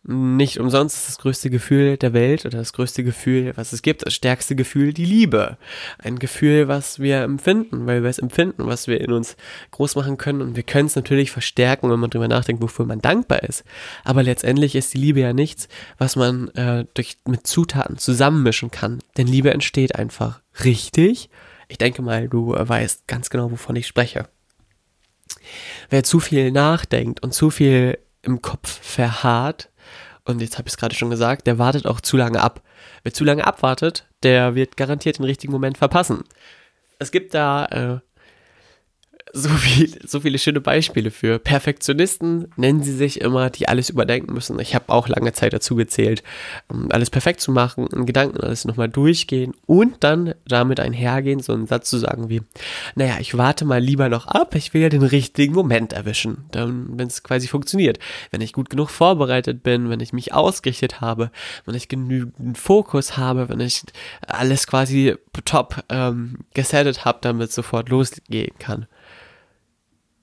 Nicht 0.10 0.58
umsonst 0.58 0.96
ist 0.96 1.10
das 1.10 1.18
größte 1.18 1.50
Gefühl 1.50 1.98
der 1.98 2.14
Welt 2.14 2.46
oder 2.46 2.60
das 2.60 2.72
größte 2.72 3.04
Gefühl, 3.04 3.52
was 3.58 3.74
es 3.74 3.82
gibt, 3.82 4.06
das 4.06 4.14
stärkste 4.14 4.56
Gefühl, 4.56 4.94
die 4.94 5.04
Liebe. 5.04 5.58
Ein 5.98 6.18
Gefühl, 6.18 6.70
was 6.70 7.00
wir 7.00 7.24
empfinden, 7.24 7.88
weil 7.88 8.04
wir 8.04 8.10
es 8.10 8.18
empfinden, 8.18 8.68
was 8.68 8.88
wir 8.88 9.02
in 9.02 9.12
uns 9.12 9.36
groß 9.72 9.96
machen 9.96 10.16
können 10.16 10.42
und 10.42 10.56
wir 10.56 10.64
können 10.64 10.88
es 10.88 10.96
natürlich 10.96 11.30
verstärken, 11.30 11.92
wenn 11.92 12.00
man 12.00 12.10
drüber 12.10 12.30
nachdenkt, 12.30 12.64
wofür 12.64 12.86
man 12.86 13.02
dankbar 13.02 13.44
ist. 13.44 13.66
Aber 14.06 14.24
letztendlich 14.24 14.76
ist 14.76 14.94
die 14.94 14.98
Liebe 14.98 15.20
ja 15.20 15.34
nichts, 15.34 15.68
was 15.98 16.16
man 16.16 16.48
äh, 16.56 16.86
durch, 16.94 17.18
mit 17.28 17.46
Zutaten 17.46 17.98
zusammenmischen 17.98 18.72
kann, 18.72 19.00
denn 19.18 19.28
Liebe 19.28 19.54
entsteht 19.54 19.96
einfach. 19.96 20.40
Richtig? 20.64 21.30
Ich 21.68 21.78
denke 21.78 22.02
mal, 22.02 22.30
du 22.30 22.56
weißt 22.58 23.08
ganz 23.08 23.30
genau, 23.30 23.52
wovon 23.52 23.76
ich 23.76 23.88
spreche. 23.88 24.30
Wer 25.90 26.04
zu 26.04 26.22
viel 26.22 26.52
nachdenkt 26.54 27.22
und 27.22 27.34
zu 27.34 27.50
viel 27.50 27.98
im 28.22 28.42
Kopf 28.42 28.80
verharrt, 28.82 29.70
und 30.28 30.42
jetzt 30.42 30.58
habe 30.58 30.68
ich 30.68 30.74
es 30.74 30.78
gerade 30.78 30.96
schon 30.96 31.10
gesagt, 31.10 31.48
der 31.48 31.58
wartet 31.58 31.86
auch 31.86 32.02
zu 32.02 32.18
lange 32.18 32.42
ab. 32.42 32.62
Wer 33.04 33.14
zu 33.14 33.24
lange 33.24 33.48
abwartet, 33.48 34.08
der 34.24 34.56
wird 34.56 34.78
garantiert 34.78 35.20
den 35.20 35.26
richtigen 35.26 35.54
Moment 35.54 35.78
verpassen. 35.78 36.24
Es 37.00 37.12
gibt 37.12 37.34
da 37.34 37.66
äh, 37.66 38.00
so, 39.34 39.50
viel, 39.50 40.00
so 40.06 40.20
viele 40.20 40.40
schöne 40.40 40.62
Beispiele 40.62 41.12
für. 41.12 41.40
Perfektionisten 41.40 42.52
nennen 42.56 42.84
sie 42.84 42.94
sich 42.94 43.22
immer, 43.22 43.50
die 43.50 43.68
alles 43.68 43.90
überdenken 43.90 44.34
müssen. 44.34 44.60
Ich 44.60 44.76
habe 44.76 44.90
auch 44.90 45.08
lange 45.08 45.34
Zeit 45.34 45.54
dazu 45.54 45.76
gezählt, 45.76 46.24
um 46.68 46.92
alles 46.92 47.10
perfekt 47.10 47.42
zu 47.42 47.52
machen, 47.52 47.88
in 47.88 48.06
Gedanken 48.06 48.40
alles 48.42 48.66
nochmal 48.66 48.90
durchgehen 48.90 49.54
und 49.66 50.04
dann 50.04 50.34
damit 50.48 50.80
einhergehen, 50.80 51.40
so 51.40 51.54
einen 51.54 51.68
Satz 51.68 51.90
zu 51.90 51.98
sagen 51.98 52.30
wie, 52.30 52.42
naja, 52.96 53.18
ich 53.20 53.38
warte 53.38 53.66
mal 53.66 53.82
lieber 53.82 54.10
noch 54.10 54.28
ab, 54.28 54.56
ich 54.56 54.74
will 54.74 54.82
ja 54.82 54.90
den 54.90 55.04
richtigen 55.04 55.54
Moment 55.54 55.94
erwischen, 55.94 56.46
dann, 56.52 56.98
wenn 56.98 57.08
es 57.08 57.24
quasi 57.24 57.48
funktioniert. 57.48 58.00
Wenn 58.32 58.42
ich 58.42 58.54
gut 58.54 58.70
genug 58.70 58.90
vorbereitet 58.90 59.64
bin, 59.64 59.90
wenn 59.90 60.00
ich 60.00 60.14
mich 60.14 60.34
ausgerichtet 60.34 61.02
habe, 61.02 61.32
wenn 61.66 61.76
ich 61.76 61.90
genügend 61.90 62.58
Fokus 62.58 63.18
habe, 63.18 63.50
wenn 63.50 63.60
ich 63.60 63.84
alles 64.26 64.68
quasi 64.68 65.16
top 65.46 65.84
ähm, 65.90 66.40
gesettet 66.54 67.06
habe, 67.06 67.20
damit 67.22 67.50
es 67.50 67.56
sofort 67.56 67.90
losgehen 67.90 68.58
kann. 68.60 68.88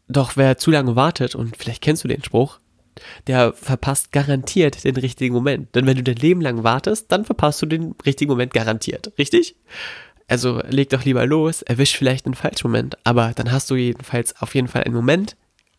Doch 0.09 0.37
wer 0.37 0.59
zu 0.59 0.71
lange 0.71 0.97
wartet, 0.97 1.35
und 1.35 1.57
vielleicht 1.57 1.83
kennst 1.83 2.05
du 2.05 2.09
den 2.09 2.23
Spruch, 2.23 2.61
der 3.27 3.53
verpasst 3.53 4.13
garantiert 4.13 4.85
den 4.85 4.97
richtigen 4.97 5.35
Moment. 5.35 5.75
Denn 5.75 5.87
wenn 5.87 5.97
du 5.97 6.03
dein 6.03 6.17
Leben 6.17 6.41
lang 6.41 6.63
wartest, 6.63 7.11
dann 7.11 7.25
verpasst 7.25 7.63
du 7.63 7.67
den 7.67 7.95
richtigen 8.05 8.31
Moment 8.31 8.53
garantiert. 8.53 9.13
Richtig? 9.19 9.57
Also 10.29 10.61
leg 10.69 10.89
doch 10.91 11.05
lieber 11.05 11.27
los, 11.27 11.63
erwisch 11.63 11.97
vielleicht 11.97 12.27
einen 12.27 12.35
falschen 12.35 12.69
Moment, 12.69 12.97
aber 13.05 13.33
dann 13.35 13.53
hast 13.53 13.71
du 13.71 13.75
jedenfalls 13.75 14.41
auf 14.41 14.55
jeden 14.55 14.69
Fall 14.69 14.85
einen 14.85 14.95
Moment, 14.95 15.37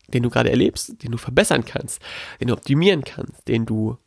den 0.08 0.22
du 0.22 0.30
gerade 0.30 0.50
erlebst, 0.50 1.02
den 1.02 1.10
du 1.10 1.18
verbessern 1.18 1.64
kannst, 1.64 2.00
den 2.40 2.48
du 2.48 2.54
optimieren 2.54 3.02
kannst, 3.02 3.48
den 3.48 3.66
du, 3.66 3.98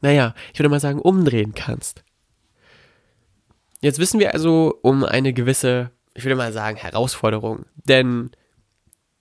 naja, 0.00 0.34
ich 0.54 0.58
würde 0.58 0.70
mal 0.70 0.80
sagen, 0.80 1.00
umdrehen 1.00 1.54
kannst. 1.54 2.02
Jetzt 3.82 3.98
wissen 3.98 4.20
wir 4.20 4.32
also 4.32 4.78
um 4.82 5.04
eine 5.04 5.34
gewisse, 5.34 5.90
ich 6.14 6.24
würde 6.24 6.36
mal 6.36 6.52
sagen, 6.52 6.78
Herausforderung. 6.78 7.66
Denn 7.84 8.30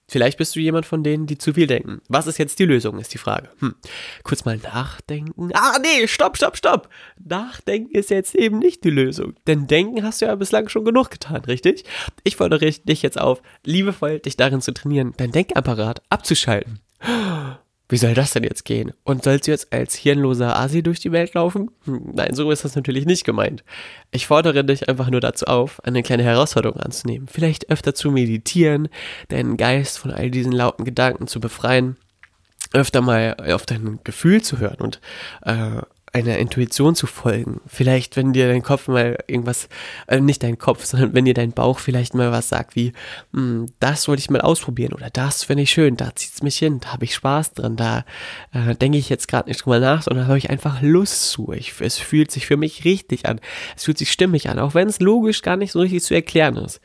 Vielleicht 0.10 0.38
bist 0.38 0.56
du 0.56 0.60
jemand 0.60 0.86
von 0.86 1.04
denen, 1.04 1.28
die 1.28 1.38
zu 1.38 1.54
viel 1.54 1.68
denken. 1.68 2.02
Was 2.10 2.28
ist 2.28 2.40
jetzt 2.40 2.60
die 2.60 2.66
Lösung, 2.66 3.00
ist 3.00 3.14
die 3.14 3.18
Frage. 3.18 3.50
Hm. 3.60 3.76
Kurz 4.24 4.44
mal 4.44 4.58
nachdenken. 4.58 5.52
Ah, 5.54 5.78
nee, 5.82 6.08
stopp, 6.08 6.36
stopp, 6.36 6.58
stopp. 6.58 6.90
Nachdenken 7.24 7.96
ist 7.96 8.10
jetzt 8.10 8.36
eben 8.36 8.60
nicht 8.60 8.84
die 8.84 8.90
Lösung. 8.90 9.36
Denn 9.48 9.68
denken 9.68 10.04
hast 10.04 10.22
du 10.22 10.26
ja 10.26 10.36
bislang 10.36 10.68
schon 10.68 10.86
genug 10.86 11.12
getan, 11.12 11.46
richtig? 11.46 11.86
Ich 12.24 12.36
fordere 12.36 12.70
dich 12.72 13.02
jetzt 13.02 13.20
auf, 13.20 13.42
liebevoll 13.64 14.20
dich 14.20 14.36
darin 14.36 14.62
zu 14.62 14.74
trainieren, 14.74 15.14
dein 15.18 15.32
Denkapparat 15.32 16.02
abzuschalten 16.10 16.80
wie 17.90 17.98
soll 17.98 18.14
das 18.14 18.32
denn 18.32 18.44
jetzt 18.44 18.66
gehen? 18.66 18.94
Und 19.04 19.24
sollst 19.24 19.48
du 19.48 19.52
jetzt 19.52 19.74
als 19.74 19.96
hirnloser 19.96 20.56
Asi 20.56 20.84
durch 20.84 21.00
die 21.00 21.12
Welt 21.12 21.34
laufen? 21.34 21.72
Hm, 21.86 22.12
nein, 22.14 22.36
so 22.36 22.52
ist 22.52 22.64
das 22.64 22.76
natürlich 22.76 23.06
nicht 23.06 23.26
gemeint. 23.26 23.64
Ich 24.12 24.28
fordere 24.28 24.64
dich 24.64 24.88
einfach 24.88 25.10
nur 25.10 25.22
dazu 25.22 25.48
auf, 25.48 25.84
eine 25.84 26.04
kleine 26.04 26.24
Herausforderung 26.24 26.80
anzunehmen. 26.80 27.28
Vielleicht 27.28 27.72
öfter 27.72 27.96
zu 27.96 28.12
meditieren, 28.12 28.90
deinen 29.30 29.58
Geist 29.58 29.98
von 29.98 30.12
all 30.12 30.30
diesen 30.30 30.52
lauten 30.52 30.86
Gedanken 30.86 31.28
zu 31.28 31.40
befreien, 31.40 31.98
öfter 32.74 33.02
mal 33.02 33.36
auf 33.52 33.66
dein 33.66 34.00
Gefühl 34.04 34.44
zu 34.44 34.60
hören 34.60 34.78
und 34.80 35.02
äh, 35.42 35.82
einer 36.14 36.38
Intuition 36.38 36.96
zu 36.96 37.08
folgen. 37.08 37.62
Vielleicht, 37.68 38.16
wenn 38.16 38.34
dir 38.34 38.48
dein 38.48 38.64
Kopf 38.64 38.88
mal 38.88 39.18
irgendwas, 39.28 39.70
äh, 40.08 40.20
nicht 40.20 40.44
dein 40.44 40.58
Kopf, 40.58 40.86
sondern 40.86 41.14
wenn 41.14 41.26
dir 41.26 41.34
dein 41.34 41.52
Bauch 41.52 41.80
vielleicht 41.80 42.14
mal 42.14 42.32
was 42.32 42.50
sagt, 42.50 42.76
wie, 42.76 42.94
hm, 43.34 43.68
das 43.80 44.08
wollte 44.08 44.22
ich 44.22 44.30
mal 44.30 44.42
ausprobieren 44.42 44.94
oder 44.94 45.10
das 45.10 45.44
finde 45.44 45.64
ich 45.64 45.72
schön, 45.72 45.98
da 45.98 46.16
zieht 46.16 46.34
es 46.34 46.44
mich 46.44 46.58
hin, 46.58 46.80
da 46.80 46.94
habe 46.94 47.06
ich 47.06 47.14
Spaß 47.16 47.54
dran, 47.54 47.76
da 47.76 48.06
äh, 48.54 48.76
denke 48.76 48.98
ich 48.98 49.10
jetzt 49.10 49.28
gerade 49.28 49.50
nicht 49.50 49.64
drüber 49.64 49.80
nach, 49.80 50.02
sondern 50.02 50.28
habe 50.28 50.38
ich 50.38 50.50
einfach 50.50 50.82
Lust 50.82 51.30
zu. 51.30 51.52
Ich, 51.52 51.74
es 51.80 51.98
fühlt 51.98 52.32
sich 52.32 52.46
für 52.46 52.58
mich 52.58 52.86
richtig 52.86 53.26
an. 53.26 53.40
Es 53.76 53.84
fühlt 53.84 53.98
sich 53.98 54.12
stimmig 54.12 54.50
an, 54.50 54.60
auch 54.60 54.74
wenn 54.74 54.88
es 54.88 55.00
logisch 55.00 55.42
gar 55.42 55.58
nicht 55.58 55.72
so 55.72 55.80
richtig 55.80 56.04
zu 56.04 56.14
erklären 56.14 56.58
ist 56.58 56.82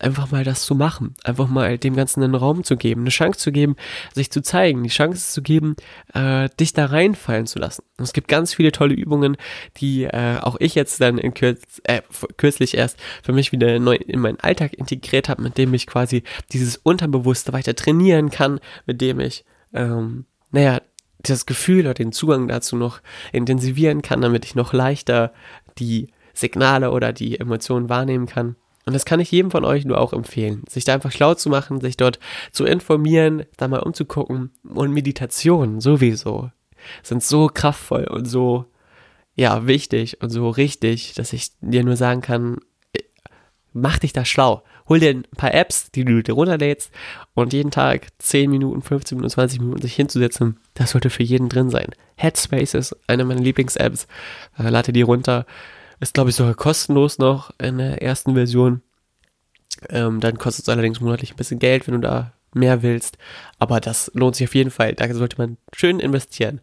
einfach 0.00 0.30
mal 0.30 0.44
das 0.44 0.62
zu 0.62 0.74
machen, 0.74 1.14
einfach 1.24 1.48
mal 1.48 1.78
dem 1.78 1.94
Ganzen 1.94 2.22
einen 2.22 2.34
Raum 2.34 2.64
zu 2.64 2.76
geben, 2.76 3.02
eine 3.02 3.10
Chance 3.10 3.38
zu 3.38 3.52
geben, 3.52 3.76
sich 4.14 4.30
zu 4.30 4.42
zeigen, 4.42 4.82
die 4.82 4.88
Chance 4.88 5.32
zu 5.32 5.42
geben, 5.42 5.76
äh, 6.14 6.48
dich 6.58 6.72
da 6.72 6.86
reinfallen 6.86 7.46
zu 7.46 7.58
lassen. 7.58 7.82
Und 7.98 8.04
es 8.04 8.12
gibt 8.12 8.28
ganz 8.28 8.54
viele 8.54 8.72
tolle 8.72 8.94
Übungen, 8.94 9.36
die 9.76 10.04
äh, 10.04 10.38
auch 10.40 10.56
ich 10.58 10.74
jetzt 10.74 11.00
dann 11.00 11.18
in 11.18 11.34
kürz, 11.34 11.80
äh, 11.84 12.02
kürzlich 12.36 12.76
erst 12.76 12.98
für 13.22 13.32
mich 13.32 13.52
wieder 13.52 13.78
neu 13.78 13.96
in 13.96 14.20
meinen 14.20 14.40
Alltag 14.40 14.72
integriert 14.74 15.28
habe, 15.28 15.42
mit 15.42 15.58
dem 15.58 15.72
ich 15.74 15.86
quasi 15.86 16.22
dieses 16.52 16.76
Unterbewusste 16.76 17.52
weiter 17.52 17.74
trainieren 17.74 18.30
kann, 18.30 18.60
mit 18.86 19.00
dem 19.00 19.20
ich, 19.20 19.44
ähm, 19.72 20.24
naja, 20.50 20.80
das 21.22 21.44
Gefühl 21.46 21.80
oder 21.80 21.94
den 21.94 22.12
Zugang 22.12 22.48
dazu 22.48 22.76
noch 22.76 23.00
intensivieren 23.32 24.00
kann, 24.00 24.22
damit 24.22 24.44
ich 24.46 24.54
noch 24.54 24.72
leichter 24.72 25.32
die 25.78 26.08
Signale 26.32 26.90
oder 26.90 27.12
die 27.12 27.38
Emotionen 27.38 27.88
wahrnehmen 27.88 28.26
kann. 28.26 28.56
Und 28.86 28.94
das 28.94 29.04
kann 29.04 29.20
ich 29.20 29.30
jedem 29.30 29.50
von 29.50 29.64
euch 29.64 29.84
nur 29.84 30.00
auch 30.00 30.12
empfehlen, 30.12 30.62
sich 30.68 30.84
da 30.84 30.94
einfach 30.94 31.12
schlau 31.12 31.34
zu 31.34 31.50
machen, 31.50 31.80
sich 31.80 31.96
dort 31.96 32.18
zu 32.50 32.64
informieren, 32.64 33.44
da 33.56 33.68
mal 33.68 33.80
umzugucken. 33.80 34.50
Und 34.64 34.92
Meditationen 34.92 35.80
sowieso 35.80 36.50
sind 37.02 37.22
so 37.22 37.48
kraftvoll 37.52 38.04
und 38.04 38.24
so, 38.24 38.64
ja, 39.34 39.66
wichtig 39.66 40.22
und 40.22 40.30
so 40.30 40.48
richtig, 40.48 41.14
dass 41.14 41.32
ich 41.32 41.50
dir 41.60 41.84
nur 41.84 41.96
sagen 41.96 42.22
kann, 42.22 42.58
mach 43.72 43.98
dich 43.98 44.12
da 44.12 44.24
schlau. 44.24 44.62
Hol 44.88 44.98
dir 44.98 45.10
ein 45.10 45.22
paar 45.36 45.54
Apps, 45.54 45.90
die 45.92 46.04
du 46.04 46.22
dir 46.22 46.32
runterlädst 46.32 46.90
und 47.34 47.52
jeden 47.52 47.70
Tag 47.70 48.08
10 48.18 48.50
Minuten, 48.50 48.82
15 48.82 49.16
Minuten, 49.16 49.30
20 49.30 49.60
Minuten 49.60 49.82
sich 49.82 49.94
hinzusetzen, 49.94 50.58
das 50.74 50.90
sollte 50.90 51.10
für 51.10 51.22
jeden 51.22 51.48
drin 51.48 51.70
sein. 51.70 51.90
Headspace 52.16 52.74
ist 52.74 52.96
eine 53.06 53.24
meiner 53.24 53.40
Lieblings-Apps. 53.40 54.08
Äh, 54.58 54.68
lade 54.68 54.92
die 54.92 55.02
runter 55.02 55.46
ist, 56.00 56.14
glaube 56.14 56.30
ich, 56.30 56.36
sogar 56.36 56.54
kostenlos 56.54 57.18
noch 57.18 57.52
in 57.58 57.78
der 57.78 58.02
ersten 58.02 58.34
Version. 58.34 58.82
Ähm, 59.88 60.20
dann 60.20 60.38
kostet 60.38 60.64
es 60.64 60.68
allerdings 60.68 61.00
monatlich 61.00 61.32
ein 61.32 61.36
bisschen 61.36 61.58
Geld, 61.58 61.86
wenn 61.86 61.94
du 61.94 62.00
da 62.00 62.32
mehr 62.54 62.82
willst. 62.82 63.18
Aber 63.58 63.80
das 63.80 64.10
lohnt 64.14 64.36
sich 64.36 64.48
auf 64.48 64.54
jeden 64.54 64.70
Fall. 64.70 64.94
Da 64.94 65.12
sollte 65.14 65.38
man 65.38 65.56
schön 65.72 66.00
investieren. 66.00 66.60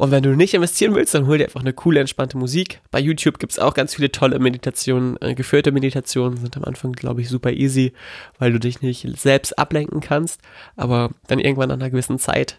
Und 0.00 0.10
wenn 0.10 0.22
du 0.22 0.34
nicht 0.34 0.54
investieren 0.54 0.94
willst, 0.94 1.14
dann 1.14 1.26
hol 1.26 1.36
dir 1.36 1.44
einfach 1.44 1.60
eine 1.60 1.74
coole, 1.74 2.00
entspannte 2.00 2.38
Musik. 2.38 2.80
Bei 2.90 2.98
YouTube 2.98 3.38
gibt 3.38 3.52
es 3.52 3.58
auch 3.58 3.74
ganz 3.74 3.94
viele 3.94 4.10
tolle 4.10 4.38
Meditationen. 4.38 5.18
Äh, 5.20 5.34
geführte 5.34 5.72
Meditationen 5.72 6.38
sind 6.38 6.56
am 6.56 6.64
Anfang, 6.64 6.92
glaube 6.92 7.20
ich, 7.20 7.28
super 7.28 7.52
easy, 7.52 7.92
weil 8.38 8.50
du 8.52 8.58
dich 8.58 8.80
nicht 8.80 9.06
selbst 9.18 9.58
ablenken 9.58 10.00
kannst. 10.00 10.40
Aber 10.74 11.10
dann 11.26 11.38
irgendwann 11.38 11.68
nach 11.68 11.76
einer 11.76 11.90
gewissen 11.90 12.18
Zeit 12.18 12.58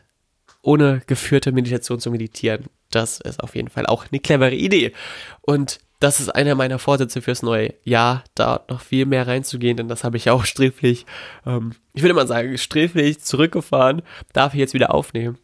ohne 0.61 1.01
geführte 1.07 1.51
Meditation 1.51 1.99
zu 1.99 2.11
meditieren, 2.11 2.65
das 2.91 3.19
ist 3.19 3.41
auf 3.41 3.55
jeden 3.55 3.69
Fall 3.69 3.85
auch 3.85 4.05
eine 4.11 4.19
clevere 4.19 4.55
Idee. 4.55 4.93
Und 5.41 5.79
das 5.99 6.19
ist 6.19 6.29
einer 6.29 6.55
meiner 6.55 6.79
Vorsätze 6.79 7.21
fürs 7.21 7.43
neue 7.43 7.73
Jahr, 7.83 8.23
da 8.33 8.65
noch 8.69 8.81
viel 8.81 9.05
mehr 9.05 9.27
reinzugehen, 9.27 9.77
denn 9.77 9.87
das 9.87 10.03
habe 10.03 10.17
ich 10.17 10.29
auch 10.29 10.45
sträflich, 10.45 11.05
ähm, 11.45 11.73
ich 11.93 12.01
würde 12.01 12.15
mal 12.15 12.27
sagen, 12.27 12.57
sträflich 12.57 13.21
zurückgefahren, 13.21 14.01
darf 14.33 14.53
ich 14.53 14.59
jetzt 14.59 14.73
wieder 14.73 14.93
aufnehmen 14.93 15.37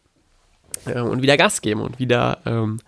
äh, 0.86 1.00
und 1.00 1.22
wieder 1.22 1.36
Gas 1.36 1.62
geben 1.62 1.80
und 1.80 2.00
wieder 2.00 2.38
ähm, 2.44 2.80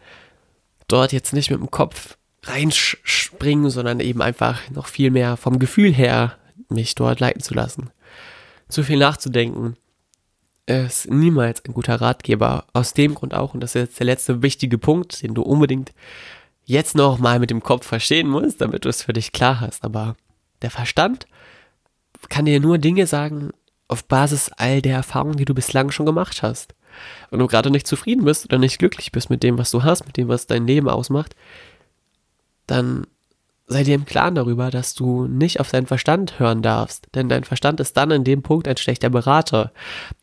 dort 0.88 1.12
jetzt 1.12 1.32
nicht 1.32 1.50
mit 1.50 1.60
dem 1.60 1.70
Kopf 1.70 2.16
reinspringen, 2.42 3.70
sondern 3.70 4.00
eben 4.00 4.20
einfach 4.20 4.68
noch 4.70 4.88
viel 4.88 5.12
mehr 5.12 5.36
vom 5.36 5.60
Gefühl 5.60 5.92
her 5.92 6.36
mich 6.68 6.96
dort 6.96 7.20
leiten 7.20 7.42
zu 7.42 7.54
lassen. 7.54 7.90
Zu 8.68 8.82
viel 8.82 8.98
nachzudenken 8.98 9.76
ist 10.70 11.10
niemals 11.10 11.64
ein 11.64 11.74
guter 11.74 12.00
Ratgeber. 12.00 12.64
Aus 12.72 12.94
dem 12.94 13.14
Grund 13.14 13.34
auch, 13.34 13.54
und 13.54 13.60
das 13.60 13.74
ist 13.74 13.82
jetzt 13.82 14.00
der 14.00 14.06
letzte 14.06 14.42
wichtige 14.42 14.78
Punkt, 14.78 15.22
den 15.22 15.34
du 15.34 15.42
unbedingt 15.42 15.92
jetzt 16.64 16.94
noch 16.94 17.18
mal 17.18 17.38
mit 17.38 17.50
dem 17.50 17.62
Kopf 17.62 17.86
verstehen 17.86 18.28
musst, 18.28 18.60
damit 18.60 18.84
du 18.84 18.88
es 18.88 19.02
für 19.02 19.12
dich 19.12 19.32
klar 19.32 19.60
hast. 19.60 19.84
Aber 19.84 20.16
der 20.62 20.70
Verstand 20.70 21.26
kann 22.28 22.44
dir 22.44 22.60
nur 22.60 22.78
Dinge 22.78 23.06
sagen 23.06 23.50
auf 23.88 24.04
Basis 24.04 24.50
all 24.56 24.80
der 24.82 24.96
Erfahrungen, 24.96 25.36
die 25.36 25.44
du 25.44 25.54
bislang 25.54 25.90
schon 25.90 26.06
gemacht 26.06 26.42
hast. 26.42 26.74
Wenn 27.30 27.40
du 27.40 27.46
gerade 27.46 27.70
nicht 27.70 27.86
zufrieden 27.86 28.24
bist 28.24 28.44
oder 28.44 28.58
nicht 28.58 28.78
glücklich 28.78 29.10
bist 29.12 29.30
mit 29.30 29.42
dem, 29.42 29.58
was 29.58 29.70
du 29.70 29.82
hast, 29.82 30.06
mit 30.06 30.16
dem, 30.16 30.28
was 30.28 30.46
dein 30.46 30.66
Leben 30.66 30.88
ausmacht, 30.88 31.34
dann 32.66 33.06
sei 33.66 33.84
dir 33.84 33.94
im 33.94 34.04
Klaren 34.04 34.34
darüber, 34.34 34.70
dass 34.70 34.94
du 34.94 35.26
nicht 35.26 35.60
auf 35.60 35.70
deinen 35.70 35.86
Verstand 35.86 36.38
hören 36.38 36.60
darfst. 36.62 37.08
Denn 37.14 37.28
dein 37.28 37.44
Verstand 37.44 37.80
ist 37.80 37.96
dann 37.96 38.10
in 38.10 38.24
dem 38.24 38.42
Punkt 38.42 38.68
ein 38.68 38.76
schlechter 38.76 39.10
Berater. 39.10 39.72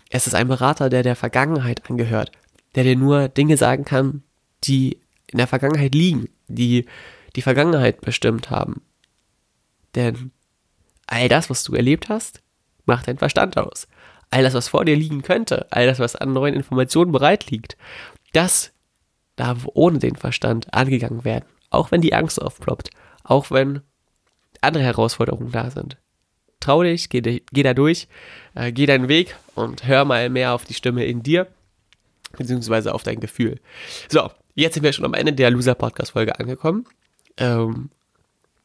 Es 0.10 0.28
ist 0.28 0.36
ein 0.36 0.48
Berater, 0.48 0.90
der 0.90 1.04
der 1.04 1.16
Vergangenheit 1.16 1.90
angehört, 1.90 2.32
der 2.76 2.84
dir 2.84 2.96
nur 2.96 3.28
Dinge 3.28 3.58
sagen 3.58 3.86
kann, 3.86 4.24
die 4.64 5.00
in 5.28 5.38
der 5.38 5.48
Vergangenheit 5.48 5.94
liegen, 5.94 6.30
die 6.48 6.86
die 7.36 7.42
Vergangenheit 7.42 8.02
bestimmt 8.02 8.50
haben. 8.50 8.82
Denn 9.96 10.32
all 11.08 11.28
das, 11.28 11.50
was 11.50 11.64
du 11.64 11.74
erlebt 11.74 12.10
hast, 12.10 12.42
macht 12.86 13.08
dein 13.08 13.18
Verstand 13.18 13.58
aus. 13.58 13.88
All 14.30 14.44
das, 14.44 14.54
was 14.54 14.68
vor 14.68 14.86
dir 14.86 14.96
liegen 14.96 15.22
könnte, 15.22 15.68
all 15.72 15.86
das, 15.86 16.00
was 16.00 16.16
an 16.16 16.34
neuen 16.34 16.54
Informationen 16.54 17.12
bereit 17.12 17.50
liegt, 17.50 17.78
das 18.34 18.72
darf 19.36 19.68
ohne 19.74 20.00
den 20.00 20.16
Verstand 20.16 20.74
angegangen 20.74 21.24
werden. 21.24 21.46
Auch 21.70 21.92
wenn 21.92 22.02
die 22.02 22.14
Angst 22.14 22.42
aufploppt, 22.42 22.90
auch 23.24 23.52
wenn 23.52 23.82
andere 24.62 24.84
Herausforderungen 24.84 25.52
da 25.52 25.70
sind. 25.70 25.98
Trau 26.68 26.84
dich, 26.84 27.08
geh, 27.08 27.22
geh 27.22 27.64
da 27.64 27.74
durch, 27.74 28.10
äh, 28.54 28.74
geh 28.74 28.86
deinen 28.86 29.08
Weg 29.08 29.38
und 29.56 29.88
hör 29.88 30.04
mal 30.04 30.30
mehr 30.30 30.54
auf 30.54 30.66
die 30.66 30.74
Stimme 30.74 31.06
in 31.06 31.24
dir, 31.24 31.48
beziehungsweise 32.38 32.94
auf 32.94 33.04
dein 33.04 33.22
Gefühl. 33.22 33.62
So, 34.10 34.30
jetzt 34.54 34.74
sind 34.74 34.84
wir 34.84 34.92
schon 34.92 35.06
am 35.06 35.14
Ende 35.14 35.32
der 35.32 35.50
Loser-Podcast-Folge 35.50 36.38
angekommen. 36.38 36.86
Ähm, 37.38 37.90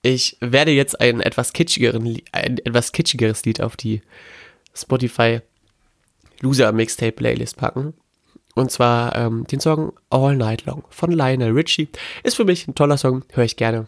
ich 0.02 0.36
werde 0.40 0.72
jetzt 0.72 1.00
ein 1.00 1.20
etwas, 1.20 1.52
kitschigeren, 1.52 2.20
ein 2.32 2.58
etwas 2.58 2.90
kitschigeres 2.90 3.44
Lied 3.44 3.60
auf 3.60 3.76
die 3.76 4.02
Spotify 4.74 5.38
Loser 6.40 6.72
Mixtape 6.72 7.12
Playlist 7.12 7.56
packen. 7.56 7.94
Und 8.56 8.72
zwar 8.72 9.14
ähm, 9.14 9.46
den 9.46 9.60
Song 9.60 9.92
All 10.10 10.36
Night 10.36 10.66
Long 10.66 10.82
von 10.90 11.12
Lionel 11.12 11.52
Richie. 11.52 11.88
Ist 12.24 12.34
für 12.34 12.44
mich 12.44 12.66
ein 12.66 12.74
toller 12.74 12.96
Song, 12.96 13.24
höre 13.32 13.44
ich 13.44 13.54
gerne. 13.54 13.86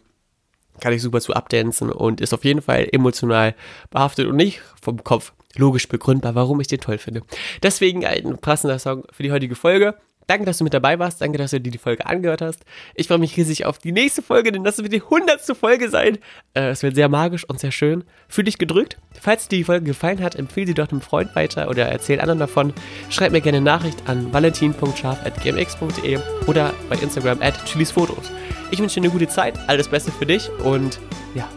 Kann 0.80 0.92
ich 0.92 1.02
super 1.02 1.20
zu 1.20 1.34
abdancen 1.34 1.90
und 1.90 2.20
ist 2.20 2.34
auf 2.34 2.44
jeden 2.44 2.62
Fall 2.62 2.88
emotional 2.90 3.54
behaftet 3.90 4.26
und 4.26 4.36
nicht 4.36 4.60
vom 4.82 5.02
Kopf 5.04 5.32
logisch 5.56 5.88
begründbar, 5.88 6.34
warum 6.34 6.60
ich 6.60 6.66
den 6.66 6.80
toll 6.80 6.98
finde. 6.98 7.22
Deswegen 7.62 8.04
ein 8.04 8.38
passender 8.38 8.78
Song 8.78 9.04
für 9.12 9.22
die 9.22 9.32
heutige 9.32 9.54
Folge. 9.54 9.94
Danke, 10.26 10.46
dass 10.46 10.58
du 10.58 10.64
mit 10.64 10.74
dabei 10.74 10.98
warst. 10.98 11.20
Danke, 11.20 11.38
dass 11.38 11.50
du 11.50 11.60
dir 11.60 11.70
die 11.70 11.78
Folge 11.78 12.06
angehört 12.06 12.40
hast. 12.42 12.64
Ich 12.94 13.08
freue 13.08 13.18
mich 13.18 13.36
riesig 13.36 13.66
auf 13.66 13.78
die 13.78 13.92
nächste 13.92 14.22
Folge, 14.22 14.52
denn 14.52 14.64
das 14.64 14.78
wird 14.78 14.92
die 14.92 15.02
hundertste 15.02 15.54
Folge 15.54 15.88
sein. 15.88 16.18
Äh, 16.54 16.70
es 16.70 16.82
wird 16.82 16.94
sehr 16.94 17.08
magisch 17.08 17.44
und 17.44 17.60
sehr 17.60 17.72
schön. 17.72 18.04
Fühl 18.28 18.44
dich 18.44 18.58
gedrückt. 18.58 18.98
Falls 19.20 19.48
dir 19.48 19.58
die 19.58 19.64
Folge 19.64 19.86
gefallen 19.86 20.22
hat, 20.22 20.36
empfehle 20.36 20.68
sie 20.68 20.74
doch 20.74 20.90
einem 20.90 21.00
Freund 21.00 21.34
weiter 21.36 21.68
oder 21.68 21.86
erzähl 21.86 22.20
anderen 22.20 22.38
davon. 22.40 22.72
Schreib 23.10 23.32
mir 23.32 23.40
gerne 23.40 23.58
eine 23.58 23.64
Nachricht 23.64 23.98
an 24.06 24.32
valentin.scharf.gmx.de 24.32 26.18
oder 26.46 26.72
bei 26.88 26.96
Instagram 26.96 27.42
at 27.42 27.54
chilisfotos. 27.66 28.30
Ich 28.70 28.78
wünsche 28.78 29.00
dir 29.00 29.06
eine 29.06 29.12
gute 29.12 29.28
Zeit, 29.28 29.58
alles 29.66 29.88
Beste 29.88 30.10
für 30.10 30.26
dich 30.26 30.50
und 30.64 30.98
ja, 31.34 31.48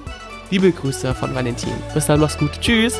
liebe 0.51 0.71
Grüße 0.71 1.13
von 1.15 1.33
Valentin. 1.33 1.73
Bis 1.93 2.05
dann, 2.05 2.19
mach's 2.19 2.37
gut. 2.37 2.51
Tschüss. 2.61 2.99